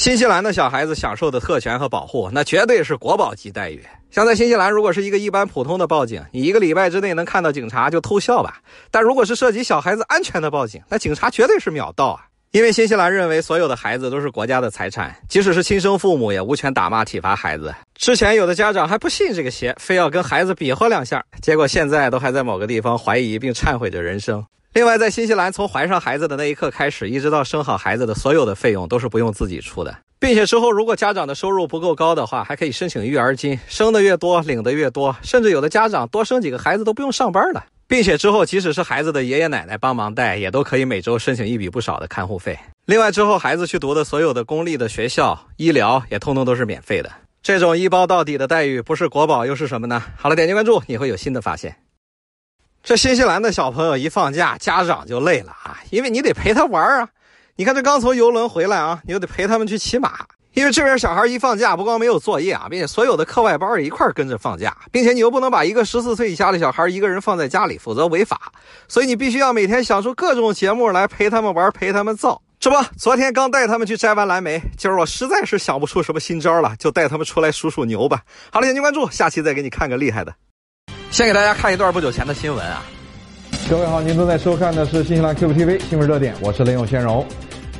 [0.00, 3.84] 新西兰的小孩子享受的特权和保护，那绝对是国宝级待遇。
[4.10, 8.62] 像在新西兰，如果是一个一般普通的报警，你一个礼拜之内能看到警察就偷笑吧。
[8.90, 12.24] 但如果是涉及小孩子安全的报警，那警察绝对是秒到啊！
[12.50, 17.74] 因为新西兰认为所有的孩子都是国家的财产，即使是亲生父母也无权打骂体罚孩子。
[17.94, 24.42] 之前有的家长还不信这个邪，非要跟孩子比划两下，结果现在都还在某个地方怀疑并忏悔着人生。
[24.72, 42.56] 另外，在新西兰，从怀上孩子的那一刻开始，一直到生好孩子的所有的费用都是不用自己出的，并且之后如果家长的收入不够高的话，还可以申请育儿金，生的越多领的越多，甚至有的家长多生几个孩子都不用上班了，并且之后即使是孩子的爷爷奶奶帮忙带，也都可以每周申请一笔不少的看护费。
[42.86, 47.10] 另外之后孩子去读的所有的公立的学校，医疗也通通都是免费的。
[47.42, 50.00] 这种一包到底的待遇，不是国宝又是什么呢？
[50.16, 51.74] 好了，点击关注，你会有新的发现。
[52.82, 57.08] 这新西兰的小朋友一放假，家长就累了啊，因为你得陪他玩啊。
[57.56, 60.26] 你看这刚从游轮回来啊，你又得陪他们去骑马。
[60.54, 68.50] 因为这边小孩一放假，不光没有作业啊，并且所有的课外班也一块跟着放假，并且你又不能把一个十四岁以下的小孩一个人放在家里，否则违法。
[68.88, 72.42] 所以你必须要每天想出各种节目来陪他们玩，陪他们造。
[72.58, 78.22] 这不，昨天刚带他们去摘完蓝莓，今儿我实在是想不出什么新招了，就带他们出来数数牛吧。
[78.50, 80.34] 好了，点击关注，下期再给你看个厉害的。
[81.10, 82.84] 先给大家看一段不久前的新闻啊！
[83.68, 87.26] 各位好，您正在收看的是新西兰 QTV 新闻热点，我是林永先荣。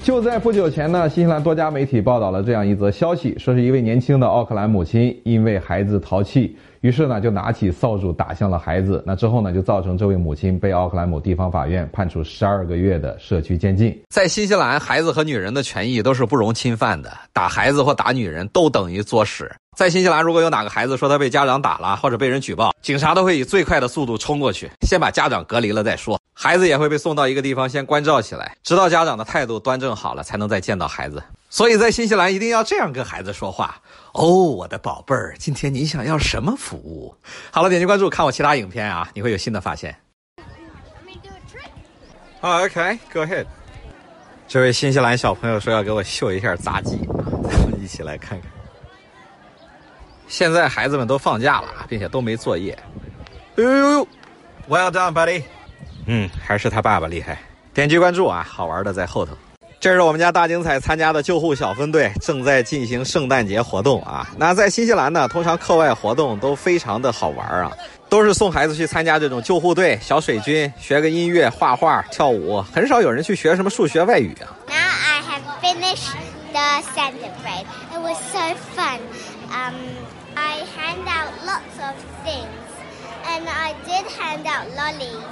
[0.00, 9.02] 就在不久前呢，新西兰多家媒体报道了这样一则消息，说是一位年轻的奥克兰母亲因为孩子淘气，于是呢就拿起扫帚打向了孩子。
[9.06, 13.96] 那之后呢，就造成这位母亲被奥克兰某地方法院判处十二个月的社区监禁。
[14.08, 19.50] 在新西兰，孩子和女人的权益都是不容侵犯的，打孩子或打女人都等于作死。
[19.76, 26.18] 在新西兰，如果有哪个孩子说他被家长打了，或者被人举报，警察都会以最快的速度冲过去，先把家长隔离了再说。
[26.32, 31.22] 孩子也会被送到一个地方先关照起来，直到家长的态度端正好了，才能再见到孩子。
[31.56, 33.80] 所以在新西兰一定要这样跟孩子说话
[34.12, 37.16] 哦，我的宝贝儿，今天你想要什么服务？
[37.50, 39.96] 好了，点击关注，看我其他影片啊，你会有新的发现。
[42.42, 43.46] 啊，OK，Go ahead。
[44.46, 46.98] 这位新西兰小朋友说要给我秀一下杂技，
[47.50, 48.50] 咱们一起来看看。
[50.28, 52.78] 现在孩子们都放假了，并且都没作业。
[53.56, 54.08] 哎呦呦呦
[54.68, 55.42] ，Well done, buddy。
[56.04, 57.38] 嗯，还是他爸爸厉害。
[57.72, 59.34] 点击关注啊，好玩的在后头。
[59.78, 64.28] 这是我们家大精彩参加的救护小分队正在进行圣诞节活动啊。
[64.36, 67.70] 那在新西兰呢，通常课外活动都非常的好玩啊，
[68.08, 74.50] 都是送孩子去参加这种救护队、小水军，学个音乐、画画、跳舞，很少有人去学什么数学、外语啊。
[74.66, 76.14] Now I have finished
[76.52, 77.66] the Santa parade.
[77.92, 79.00] It was so fun.
[79.50, 79.74] Um.
[80.38, 82.44] I hand out lots of things,
[83.26, 85.24] and I did hand out lollies.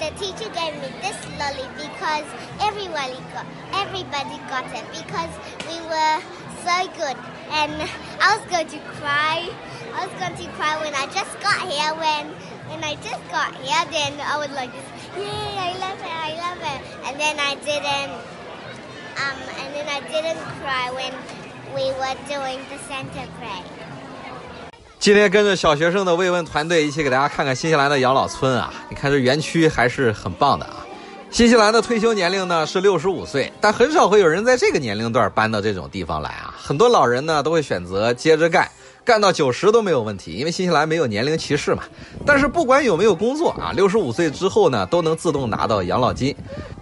[0.00, 2.24] The teacher gave me this lolly because
[2.58, 3.44] everybody got
[3.74, 5.28] everybody got it because
[5.68, 6.16] we were
[6.64, 7.18] so good.
[7.52, 7.76] And
[8.16, 9.52] I was going to cry.
[9.92, 11.92] I was going to cry when I just got here.
[12.00, 12.32] When
[12.72, 14.72] when I just got here, then I was like,
[15.20, 15.52] "Yay!
[15.68, 16.16] I love it!
[16.16, 18.16] I love it!" And then I didn't.
[19.20, 21.12] Um, and then I didn't cry when
[21.76, 23.79] we were doing the Santa parade.
[25.00, 28.70] 今天跟着小学生的慰问团队一起给大家看看新西兰的养老村啊！
[28.90, 30.84] 你看这园区还是很棒的啊。
[31.30, 36.54] 新西兰的退休年龄呢是六十五岁，但很少会有人在这个年龄段搬到这种地方来啊。
[36.54, 38.68] 很多老人呢都会选择接着干。
[39.02, 41.82] 干到九十都没有问题，因为新西兰没有年龄歧视嘛。
[42.26, 46.36] 但是不管有没有工作啊，六十五岁之后呢，都能自动拿到养老金。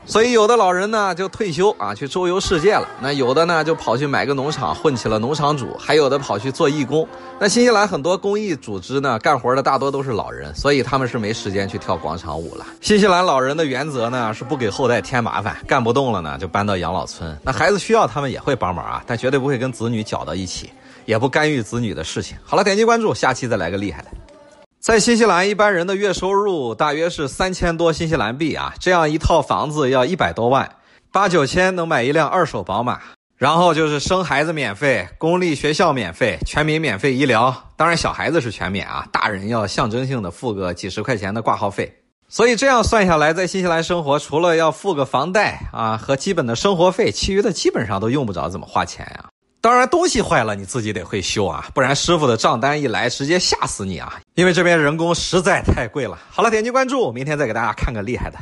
[0.09, 2.89] 所以有的老人呢就退休啊，去周游世界了。
[2.99, 5.77] 那有的呢就跑去买个农场，混起了农场主。
[5.79, 7.07] 还有的跑去做义工。
[7.39, 12.65] 那新西兰很多公益组织呢，干活的大多都是老人，所以他们是没时间去跳广场舞了。
[12.81, 17.39] 新西兰老人的原则呢是不给后代添麻烦，干不动了呢就搬到养老村。
[17.45, 20.71] 那孩子需要他们也会帮忙啊，但绝对不会跟子女搅到一起。
[21.05, 22.37] 也不干预子女的事情。
[22.45, 24.09] 好了，点击关注，下期再来个厉害的。
[24.89, 30.77] 在新西兰，一般人的月收入大约是三千多新西兰币啊，这样一套房子要一百多万，
[31.13, 32.99] 八九千能买一辆二手宝马。
[33.37, 37.55] 然后就是生孩子免费，公立学校免费，全民免费医疗。
[37.77, 41.95] 当然，小孩子是全免啊，大人要象征性的付个几十块钱的挂号费。
[42.31, 49.27] 所以这样算下来，在新西兰生活，除了要付个房贷啊和基本的生活费，其余的基本上都用不着怎么花钱呀。
[49.61, 54.21] 当然，东西坏了你自己得会修啊，不然师傅的账单一来，直接吓死你啊！
[54.35, 56.17] 因为这边人工实在太贵了。
[56.31, 58.39] 好了，点击关注，明天再给大家看个厉害的。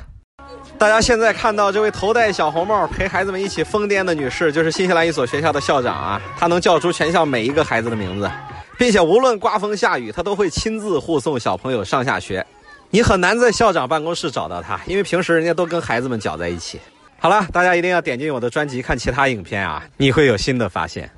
[0.76, 6.20] 大家现在看到这位头戴小红帽陪孩子们一起疯癫的女士，就是新西兰一所学校的校长啊。
[6.38, 8.30] 她能叫出全校每一个孩子的名字，
[8.78, 12.46] 并且无论刮风下雨，她都会亲自护送小朋友上下学。
[12.90, 16.78] 你很难在校长办公室找到她，因为平时人家都跟孩子们搅在一起。
[17.18, 21.10] 好了，大家一定要点进我的专辑看其他影片啊，你会有新的发现。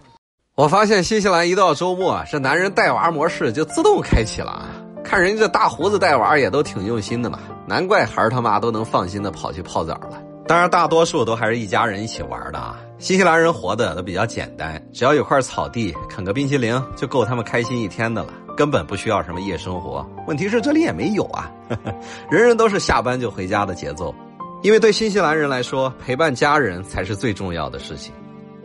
[0.54, 4.68] 我发现新西兰一到周末，这男人带娃模式就自动开启了啊。
[5.04, 10.22] 看人家这大胡子带娃也都挺用心的嘛，难怪孩儿他妈都能放心的跑去泡澡了。
[10.46, 12.78] 当然，大多数都还是一家人一起玩的啊。
[12.98, 20.04] 新西兰人活的都比较简单，只要有块草地，啃个冰淇淋就够他们开心一天的了，根本不需要什么夜生活。
[20.26, 21.50] 问题是这里也没有啊，
[22.30, 24.14] 人人都是下班就回家的节奏。
[24.60, 28.12] 因为对新西兰人来说，陪伴家人才是最重要的事情。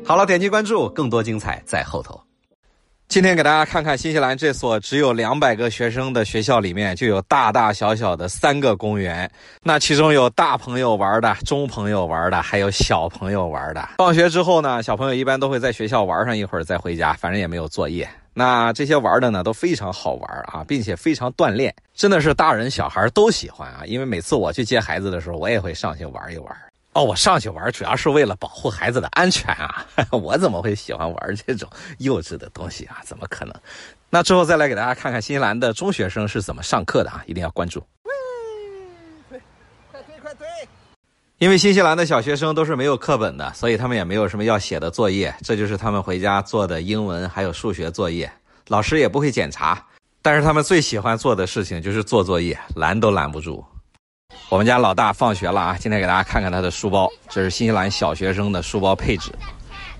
[0.03, 2.19] 好了，点击关注，更多精彩在后头。
[3.07, 9.29] 今天给大家看看新西兰这所只有两百个学生的学校里面，就有大大小小的三个公园。
[9.61, 13.89] 那其中有大朋友玩的，中朋友玩的，还有小朋友玩的。
[13.99, 18.09] 放学之后呢，小朋友一般都会在学校玩上一会儿再回家，反正也没有作业。
[18.33, 23.83] 那这些玩的呢都非常好玩啊，并且非常锻炼，真的是大人小孩都喜欢啊。
[23.85, 26.57] 因为每次我去接孩子的时候，我也会上去玩一玩。
[26.93, 29.85] 哦，我上去玩主要是为了保护孩子的安全啊！
[30.11, 33.01] 我怎么会喜欢玩这种幼稚的东西啊？
[33.03, 33.55] 怎么可能？
[34.11, 37.23] 那之后再来给大家看看新西兰的中学生是怎么上课的啊！
[37.25, 37.83] 一定要关注。
[39.91, 40.45] 快推快推！
[41.43, 48.31] 因为新西兰的小学生都是没有课本的，所以他们也没有什么要写的作业，这就是他们回家做的英文还有数学作业，
[48.69, 49.85] 老师也不会检查。
[50.21, 53.61] 但是他们最喜欢做的事情就是做作业，拦都拦不住。
[54.47, 55.77] 我们家老大放学了啊！
[55.77, 59.29] 今天给大家看看他的书包，这是新西兰小学生的书包配置。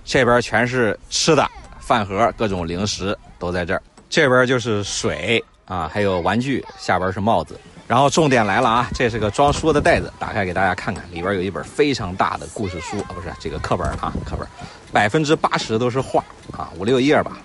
[0.05, 1.45] 这边全是吃的
[1.77, 3.83] 饭盒，各种零食都在这儿。
[4.09, 6.63] 这边就是水啊，还有玩具。
[6.79, 7.59] 下边是帽子。
[7.93, 8.89] 然后重点来了啊！
[8.91, 14.47] 这是个装书的袋子，打开给大家看看，里边有一本非常大的故事书啊，不是这个课本啊，课本，
[14.91, 16.25] 百分之八十都是画
[16.57, 17.37] 啊，五六页吧。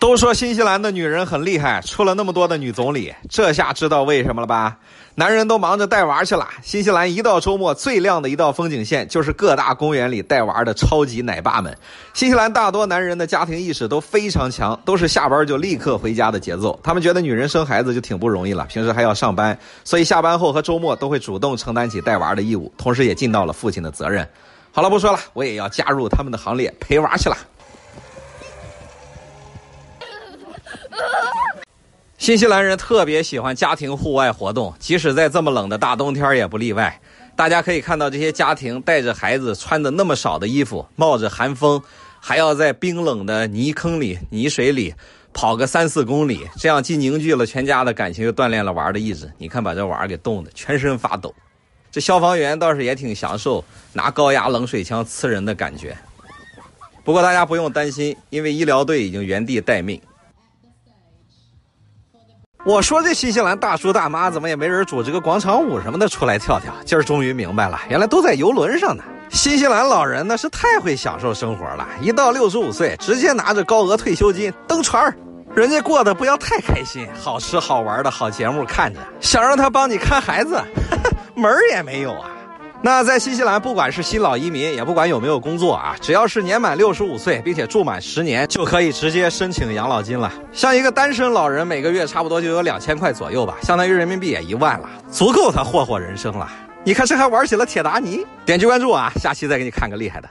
[0.00, 4.78] 都说新西兰的女人很厉害，出了那么多的女总理，这下知道为什么了吧？
[5.14, 6.48] 男人都忙着带娃去了。
[6.62, 11.76] 新西兰一到周末，最亮的一道风景线就是各大公园里带娃的超级奶爸们。
[12.14, 16.80] 新西兰大多男人的家庭意识都非常强，都是下班就立刻回家的节奏。
[16.82, 24.26] 他们觉得女人生孩子就挺不容易了，平时还要上班，所以下班后和周末都会主动承担起带娃的义务，同时也尽到了父亲的责任。
[24.72, 27.36] 好了，不说了，我也要加入他们的行列，陪娃去了。
[32.20, 37.00] 新西兰人特别喜欢家庭户外活动，即使在这么冷的大冬天也不例外。
[37.34, 41.82] 大家可以看到，这些家庭带着孩子，穿的那么少的衣服，冒着寒风，
[42.20, 44.94] 还要在冰冷的泥坑里、泥水里
[45.32, 49.32] 跑个三四公里，这样既凝聚了全家的感情，又锻炼了娃的意志。
[49.38, 51.34] 你看，把这娃给冻得全身发抖。
[51.90, 53.64] 这消防员倒是也挺享受
[53.94, 55.96] 拿高压冷水枪呲人的感觉。
[57.02, 59.98] 不过大家不用担心，因为医疗队已经原地待命。
[62.62, 66.72] 我说这新西兰大叔大妈怎么也没人组织个广场舞什么的出来跳跳？
[66.84, 69.02] 今儿终于明白了，原来都在游轮上呢。
[69.30, 75.16] 新西兰老人那是太会享受生活了，一到六十五岁，直接拿着高额退休金登船儿。
[75.54, 80.62] 人家过得不要太开心，好吃好玩的好节目看着，想让他帮你看孩子，
[81.34, 82.29] 门儿也没有啊。
[82.82, 90.32] 那在新西兰，不管是新老移民，也不管有没有工作啊，只要是年满六十五岁，并且住满十年，就可以直接申请养老金了。
[90.50, 96.48] 像一个单身老人，每个月差不多就有两千块左右吧，相当于人民币也一万了，足够他霍霍人生了。
[96.82, 98.24] 你看这还玩起了铁达尼。
[98.46, 100.28] 点击关注啊，下期再给你看个厉害的。